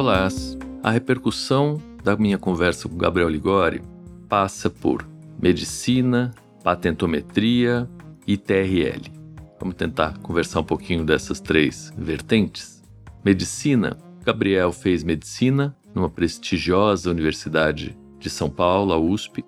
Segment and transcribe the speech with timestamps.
[0.00, 0.28] Olá!
[0.82, 3.82] A repercussão da minha conversa com Gabriel Ligori
[4.30, 5.06] passa por
[5.38, 6.30] medicina,
[6.64, 7.86] patentometria
[8.26, 9.12] e TRL.
[9.60, 12.82] Vamos tentar conversar um pouquinho dessas três vertentes.
[13.22, 19.44] Medicina, Gabriel fez medicina numa prestigiosa universidade de São Paulo, a USP,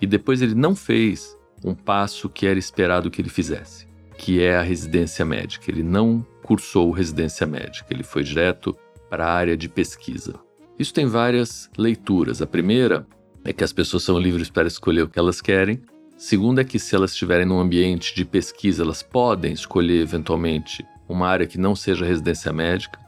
[0.00, 4.56] e depois ele não fez um passo que era esperado que ele fizesse, que é
[4.58, 5.68] a residência médica.
[5.68, 8.76] Ele não cursou residência médica, ele foi direto
[9.08, 10.34] para a área de pesquisa.
[10.78, 12.40] Isso tem várias leituras.
[12.40, 13.06] A primeira
[13.44, 15.80] é que as pessoas são livres para escolher o que elas querem.
[16.16, 21.26] Segunda é que se elas estiverem num ambiente de pesquisa, elas podem escolher eventualmente uma
[21.26, 22.98] área que não seja residência médica.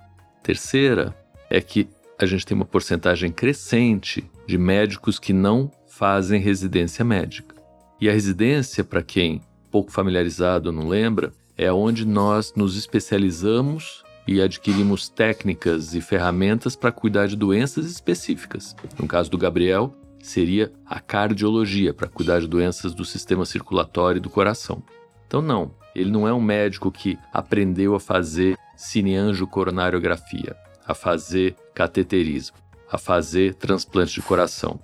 [0.42, 1.14] Terceira
[1.48, 1.88] é que
[2.18, 7.54] a gente tem uma porcentagem crescente de médicos que não fazem residência médica.
[8.00, 14.40] E a residência, para quem pouco familiarizado não lembra, é onde nós nos especializamos e
[14.40, 18.76] adquirimos técnicas e ferramentas para cuidar de doenças específicas.
[18.98, 24.22] No caso do Gabriel, seria a cardiologia, para cuidar de doenças do sistema circulatório e
[24.22, 24.82] do coração.
[25.26, 30.56] Então, não, ele não é um médico que aprendeu a fazer cineangiocoronariografia,
[30.86, 32.56] a fazer cateterismo,
[32.90, 34.80] a fazer transplante de coração.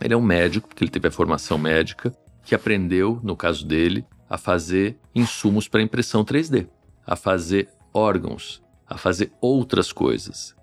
[0.00, 2.14] Ele é um médico, porque ele teve a formação médica,
[2.44, 6.66] que aprendeu, no caso dele, a fazer insumos para impressão 3D,
[7.06, 10.54] a fazer órgãos, a fazer outras coisas.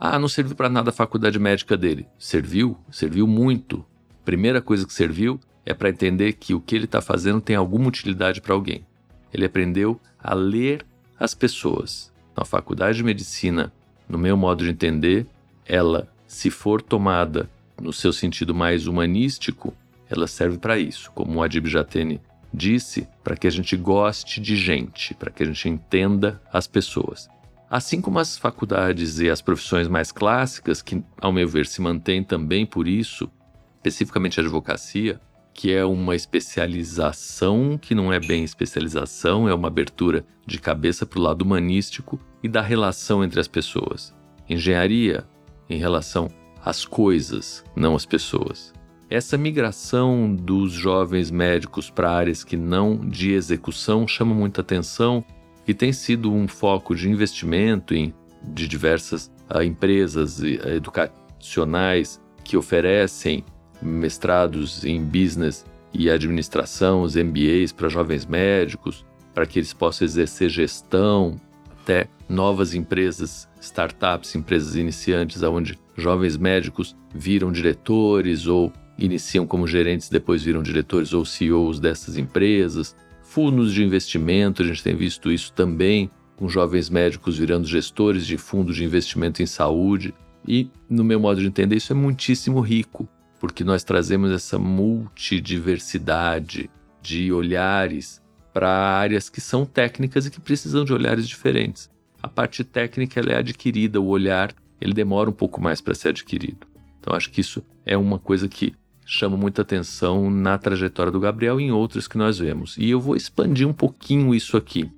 [0.00, 2.06] Ah, não serviu para nada a faculdade médica dele.
[2.18, 3.84] Serviu, serviu muito.
[4.24, 7.88] Primeira coisa que serviu é para entender que o que ele está fazendo tem alguma
[7.88, 8.86] utilidade para alguém.
[9.32, 10.84] Ele aprendeu a ler
[11.20, 12.12] as pessoas.
[12.36, 13.72] Na faculdade de medicina,
[14.08, 15.26] no meu modo de entender,
[15.66, 17.48] ela, se for tomada
[17.80, 19.74] no seu sentido mais humanístico,
[20.08, 22.20] ela serve para isso, como o Adib Jatene
[22.52, 27.28] disse, para que a gente goste de gente, para que a gente entenda as pessoas.
[27.70, 32.22] Assim como as faculdades e as profissões mais clássicas, que, ao meu ver, se mantêm
[32.22, 33.30] também por isso,
[33.76, 35.20] especificamente a advocacia,
[35.52, 41.18] que é uma especialização que não é bem especialização, é uma abertura de cabeça para
[41.18, 44.14] o lado humanístico e da relação entre as pessoas.
[44.48, 45.24] Engenharia,
[45.70, 46.28] em relação
[46.62, 48.72] às coisas, não às pessoas.
[49.08, 55.24] Essa migração dos jovens médicos para áreas que não de execução chama muita atenção
[55.66, 62.56] e tem sido um foco de investimento em, de diversas uh, empresas uh, educacionais que
[62.56, 63.44] oferecem
[63.80, 70.48] mestrados em business e administração, os MBAs para jovens médicos, para que eles possam exercer
[70.48, 71.40] gestão,
[71.82, 80.08] até novas empresas, startups, empresas iniciantes, onde jovens médicos viram diretores ou iniciam como gerentes,
[80.08, 82.96] depois viram diretores ou CEOs dessas empresas
[83.34, 88.38] fundos de investimento, a gente tem visto isso também, com jovens médicos virando gestores de
[88.38, 90.14] fundos de investimento em saúde.
[90.46, 93.08] E, no meu modo de entender, isso é muitíssimo rico,
[93.40, 96.70] porque nós trazemos essa multidiversidade
[97.02, 98.22] de olhares
[98.52, 101.90] para áreas que são técnicas e que precisam de olhares diferentes.
[102.22, 106.68] A parte técnica é adquirida, o olhar ele demora um pouco mais para ser adquirido.
[107.00, 111.60] Então acho que isso é uma coisa que chama muita atenção na trajetória do Gabriel
[111.60, 112.76] e em outros que nós vemos.
[112.78, 114.90] E eu vou expandir um pouquinho isso aqui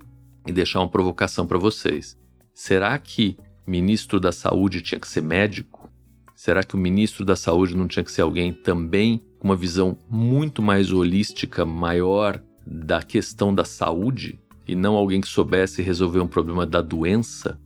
[0.46, 2.16] e deixar uma provocação para vocês.
[2.54, 3.36] Será que
[3.66, 5.90] ministro da Saúde tinha que ser médico?
[6.34, 9.98] Será que o ministro da Saúde não tinha que ser alguém também com uma visão
[10.08, 16.26] muito mais holística, maior da questão da saúde e não alguém que soubesse resolver um
[16.26, 17.58] problema da doença?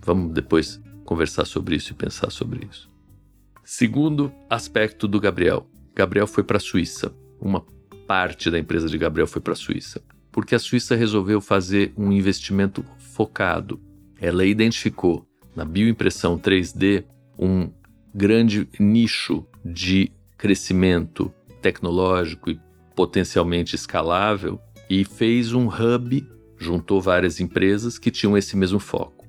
[0.00, 2.90] Vamos depois conversar sobre isso e pensar sobre isso.
[3.64, 5.66] Segundo aspecto do Gabriel.
[5.96, 7.10] Gabriel foi para a Suíça.
[7.40, 7.64] Uma
[8.06, 10.02] parte da empresa de Gabriel foi para a Suíça.
[10.30, 13.80] Porque a Suíça resolveu fazer um investimento focado.
[14.20, 15.26] Ela identificou
[15.56, 17.04] na bioimpressão 3D
[17.38, 17.70] um
[18.14, 21.32] grande nicho de crescimento
[21.62, 22.60] tecnológico e
[22.94, 24.60] potencialmente escalável
[24.90, 26.28] e fez um hub,
[26.58, 29.24] juntou várias empresas que tinham esse mesmo foco.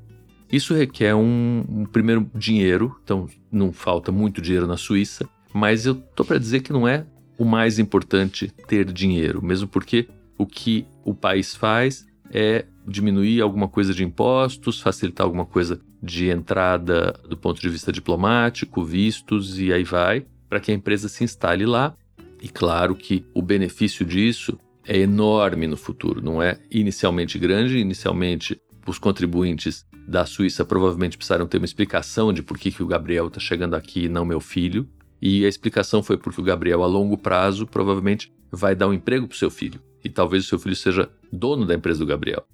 [0.51, 5.95] Isso requer um, um primeiro dinheiro, então não falta muito dinheiro na Suíça, mas eu
[5.95, 7.05] tô para dizer que não é
[7.37, 10.07] o mais importante ter dinheiro, mesmo porque
[10.37, 16.29] o que o país faz é diminuir alguma coisa de impostos, facilitar alguma coisa de
[16.29, 21.23] entrada do ponto de vista diplomático, vistos e aí vai, para que a empresa se
[21.23, 21.95] instale lá.
[22.41, 28.59] E claro que o benefício disso é enorme no futuro, não é inicialmente grande, inicialmente
[28.85, 33.27] os contribuintes da Suíça provavelmente precisaram ter uma explicação de por que, que o Gabriel
[33.27, 34.87] está chegando aqui e não meu filho.
[35.21, 39.27] E a explicação foi porque o Gabriel, a longo prazo, provavelmente vai dar um emprego
[39.27, 39.81] para o seu filho.
[40.03, 42.45] E talvez o seu filho seja dono da empresa do Gabriel.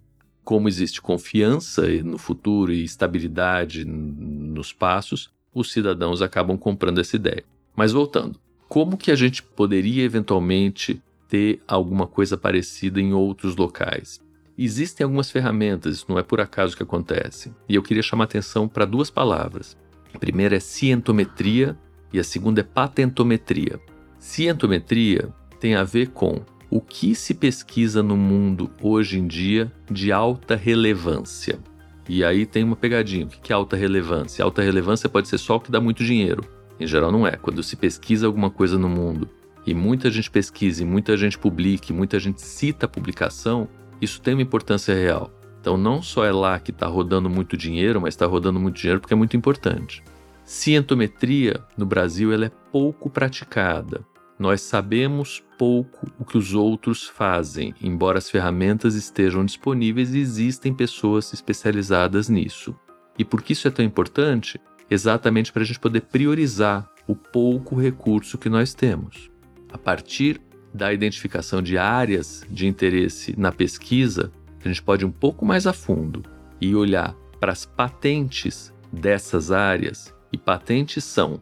[0.43, 7.43] Como existe confiança no futuro e estabilidade nos passos, os cidadãos acabam comprando essa ideia.
[7.75, 14.19] Mas voltando, como que a gente poderia eventualmente ter alguma coisa parecida em outros locais?
[14.57, 17.53] Existem algumas ferramentas, não é por acaso que acontece.
[17.67, 19.77] E eu queria chamar atenção para duas palavras.
[20.13, 21.77] A primeira é cientometria
[22.13, 23.79] e a segunda é patentometria.
[24.19, 25.29] Cientometria
[25.59, 30.55] tem a ver com o que se pesquisa no mundo hoje em dia de alta
[30.55, 31.59] relevância.
[32.07, 33.25] E aí tem uma pegadinha.
[33.25, 34.43] O que é alta relevância?
[34.43, 36.43] Alta relevância pode ser só o que dá muito dinheiro.
[36.79, 37.31] Em geral, não é.
[37.31, 39.29] Quando se pesquisa alguma coisa no mundo
[39.65, 43.67] e muita gente pesquisa, e muita gente publica, e muita gente cita a publicação,
[44.01, 45.31] isso tem uma importância real.
[45.61, 48.99] Então não só é lá que está rodando muito dinheiro, mas está rodando muito dinheiro
[48.99, 50.03] porque é muito importante.
[50.45, 54.05] Cientometria no Brasil ela é pouco praticada.
[54.37, 60.73] Nós sabemos pouco o que os outros fazem, embora as ferramentas estejam disponíveis e existem
[60.73, 62.75] pessoas especializadas nisso.
[63.17, 64.59] E por que isso é tão importante?
[64.89, 69.29] Exatamente para a gente poder priorizar o pouco recurso que nós temos.
[69.71, 70.41] A partir
[70.73, 74.31] da identificação de áreas de interesse na pesquisa,
[74.63, 76.23] a gente pode ir um pouco mais a fundo
[76.59, 80.13] e olhar para as patentes dessas áreas.
[80.33, 81.39] E patentes são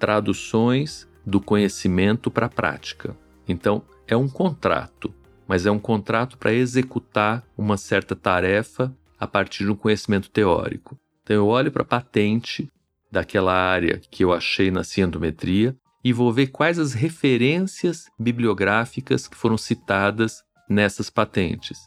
[0.00, 3.16] traduções do conhecimento para a prática.
[3.46, 5.14] Então, é um contrato,
[5.46, 10.98] mas é um contrato para executar uma certa tarefa a partir de um conhecimento teórico.
[11.22, 12.68] Então, eu olho para a patente
[13.12, 19.36] daquela área que eu achei na cientometria e vou ver quais as referências bibliográficas que
[19.36, 21.78] foram citadas nessas patentes.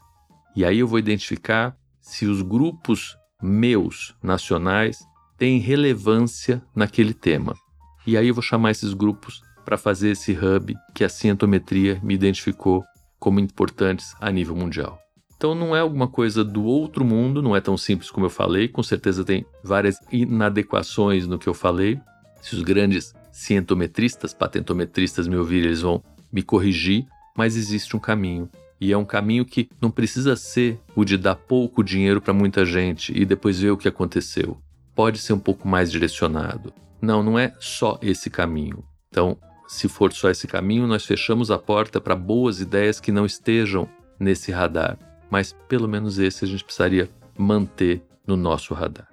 [0.55, 4.99] E aí eu vou identificar se os grupos meus nacionais
[5.37, 7.55] têm relevância naquele tema.
[8.05, 12.13] E aí eu vou chamar esses grupos para fazer esse hub que a cientometria me
[12.13, 12.83] identificou
[13.19, 14.99] como importantes a nível mundial.
[15.35, 18.67] Então não é alguma coisa do outro mundo, não é tão simples como eu falei,
[18.67, 21.99] com certeza tem várias inadequações no que eu falei.
[22.41, 27.05] Se os grandes cientometristas, patentometristas me ouvirem, eles vão me corrigir,
[27.35, 28.49] mas existe um caminho.
[28.79, 32.65] E é um caminho que não precisa ser o de dar pouco dinheiro para muita
[32.65, 34.57] gente e depois ver o que aconteceu.
[34.95, 36.73] Pode ser um pouco mais direcionado.
[37.01, 38.83] Não, não é só esse caminho.
[39.09, 39.37] Então,
[39.67, 43.87] se for só esse caminho, nós fechamos a porta para boas ideias que não estejam
[44.19, 44.97] nesse radar.
[45.29, 49.07] Mas pelo menos esse a gente precisaria manter no nosso radar.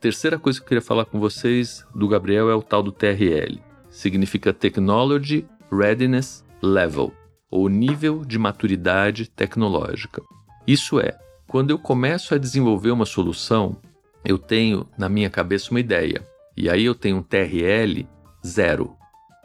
[0.00, 3.60] Terceira coisa que eu queria falar com vocês do Gabriel é o tal do TRL.
[3.88, 7.12] Significa Technology Readiness Level,
[7.50, 10.22] ou nível de maturidade tecnológica.
[10.66, 13.76] Isso é, quando eu começo a desenvolver uma solução,
[14.26, 18.06] eu tenho na minha cabeça uma ideia, e aí eu tenho um TRL
[18.44, 18.96] zero.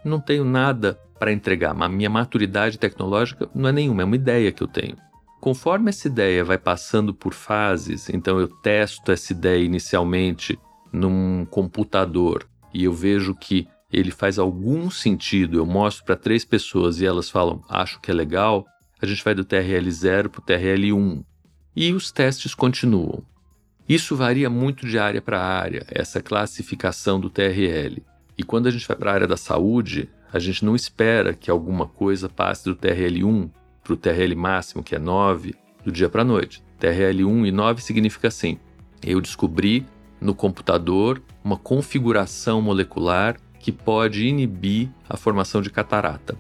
[0.04, 4.52] Não tenho nada para entregar, mas minha maturidade tecnológica não é nenhuma, é uma ideia
[4.52, 4.98] que eu tenho.
[5.40, 10.58] Conforme essa ideia vai passando por fases, então eu testo essa ideia inicialmente
[10.92, 17.00] num computador e eu vejo que ele faz algum sentido, eu mostro para três pessoas
[17.00, 18.66] e elas falam, acho que é legal,
[19.02, 21.24] a gente vai do TRL 0 para o TRL 1.
[21.76, 23.24] E os testes continuam.
[23.88, 28.02] Isso varia muito de área para área, essa classificação do TRL.
[28.38, 31.52] E quando a gente vai para a área da saúde, a gente não espera que
[31.52, 33.50] alguma coisa passe do TRL 1
[33.84, 36.64] para o TRL máximo, que é 9, do dia para a noite.
[36.80, 38.58] TRL 1 e 9 significa assim:
[39.04, 39.86] eu descobri
[40.20, 46.38] no computador uma configuração molecular que pode inibir a formação de catarata.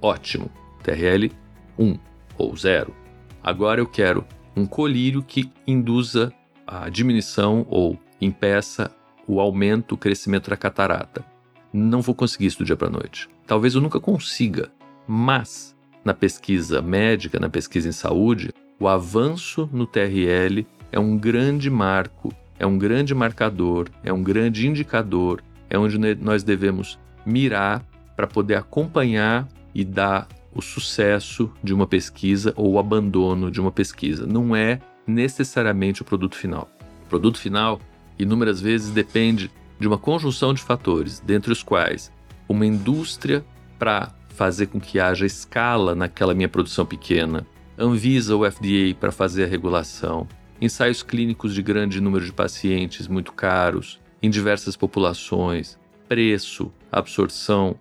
[0.00, 0.50] Ótimo,
[0.82, 1.30] TRL
[1.78, 1.98] 1
[2.38, 2.94] ou 0.
[3.42, 4.24] Agora eu quero
[4.56, 6.32] um colírio que induza
[6.66, 8.90] a diminuição ou impeça
[9.26, 11.24] o aumento, o crescimento da catarata.
[11.72, 13.28] Não vou conseguir isso do dia para noite.
[13.46, 14.70] Talvez eu nunca consiga,
[15.06, 21.70] mas na pesquisa médica, na pesquisa em saúde, o avanço no TRL é um grande
[21.70, 27.84] marco, é um grande marcador, é um grande indicador, é onde nós devemos mirar
[28.16, 33.72] para poder acompanhar e dar o sucesso de uma pesquisa ou o abandono de uma
[33.72, 34.26] pesquisa.
[34.26, 36.70] Não é necessariamente o produto final.
[37.04, 37.80] O produto final,
[38.18, 42.12] inúmeras vezes, depende de uma conjunção de fatores, dentre os quais
[42.48, 43.44] uma indústria
[43.78, 47.46] para fazer com que haja escala naquela minha produção pequena,
[47.78, 50.28] Anvisa ou FDA para fazer a regulação,
[50.60, 55.78] ensaios clínicos de grande número de pacientes muito caros, em diversas populações,
[56.08, 57.74] preço, absorção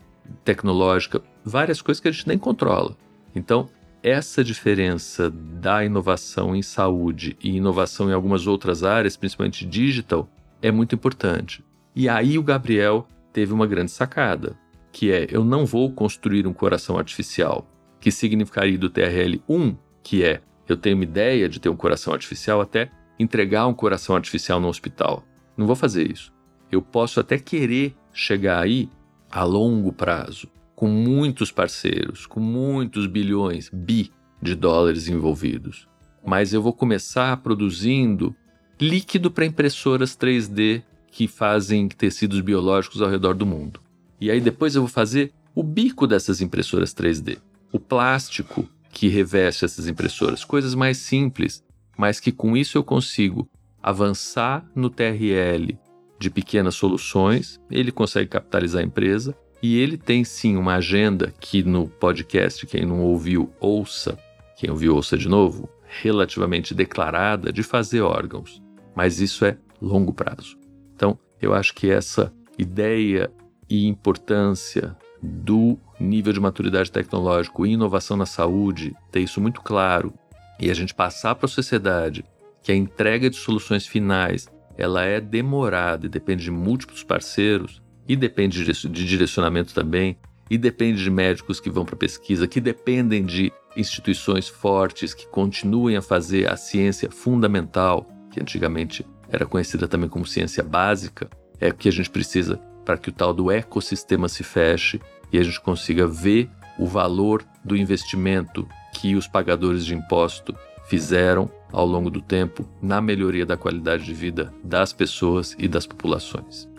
[0.44, 2.98] tecnológica, várias coisas que a gente nem controla.
[3.36, 3.70] Então,
[4.04, 10.28] essa diferença da inovação em saúde e inovação em algumas outras áreas, principalmente digital,
[10.62, 11.64] é muito importante.
[11.96, 14.58] E aí o Gabriel teve uma grande sacada,
[14.92, 17.68] que é eu não vou construir um coração artificial,
[18.00, 22.14] que significaria do TRL 1, que é eu tenho uma ideia de ter um coração
[22.14, 22.90] artificial até
[23.20, 25.24] entregar um coração artificial no hospital.
[25.56, 26.34] Não vou fazer isso.
[26.72, 28.90] Eu posso até querer chegar aí
[29.30, 30.48] a longo prazo,
[30.82, 34.12] com muitos parceiros, com muitos bilhões, bi
[34.42, 35.88] de dólares envolvidos.
[36.26, 38.36] Mas eu vou começar produzindo
[38.80, 43.80] líquido para impressoras 3D que fazem tecidos biológicos ao redor do mundo.
[44.20, 47.38] E aí depois eu vou fazer o bico dessas impressoras 3D,
[47.72, 51.64] o plástico que reveste essas impressoras, coisas mais simples,
[51.96, 53.48] mas que com isso eu consigo
[53.84, 55.78] avançar no TRL
[56.18, 61.64] de pequenas soluções, ele consegue capitalizar a empresa e ele tem sim uma agenda que
[61.64, 64.18] no podcast, quem não ouviu, ouça,
[64.58, 65.70] quem ouviu, ouça de novo,
[66.02, 68.62] relativamente declarada de fazer órgãos.
[68.96, 70.58] Mas isso é longo prazo.
[70.96, 73.32] Então, eu acho que essa ideia
[73.70, 80.14] e importância do nível de maturidade tecnológica e inovação na saúde, ter isso muito claro
[80.60, 82.26] e a gente passar para a sociedade
[82.64, 88.16] que a entrega de soluções finais ela é demorada e depende de múltiplos parceiros e
[88.16, 90.18] depende de direcionamento também
[90.50, 95.96] e depende de médicos que vão para pesquisa, que dependem de instituições fortes que continuem
[95.96, 101.30] a fazer a ciência fundamental, que antigamente era conhecida também como ciência básica,
[101.60, 105.00] é o que a gente precisa para que o tal do ecossistema se feche
[105.32, 110.54] e a gente consiga ver o valor do investimento que os pagadores de imposto
[110.88, 115.88] fizeram ao longo do tempo na melhoria da qualidade de vida das pessoas e das
[115.88, 116.71] populações.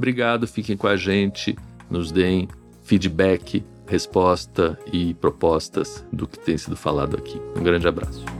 [0.00, 1.54] Obrigado, fiquem com a gente,
[1.90, 2.48] nos deem
[2.82, 7.38] feedback, resposta e propostas do que tem sido falado aqui.
[7.54, 8.39] Um grande abraço.